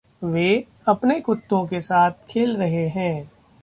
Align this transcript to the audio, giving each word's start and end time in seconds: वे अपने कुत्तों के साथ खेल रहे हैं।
वे 0.21 0.65
अपने 0.87 1.19
कुत्तों 1.19 1.65
के 1.67 1.81
साथ 1.81 2.11
खेल 2.29 2.57
रहे 2.57 2.87
हैं। 2.89 3.31